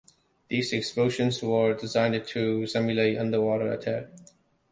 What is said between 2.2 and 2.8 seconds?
to